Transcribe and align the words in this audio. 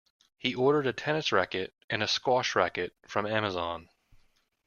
He 0.39 0.55
ordered 0.55 0.87
a 0.87 0.93
tennis 0.93 1.31
racket 1.31 1.75
and 1.87 2.01
a 2.01 2.07
squash 2.07 2.55
racket 2.55 2.95
from 3.05 3.27
Amazon. 3.27 3.87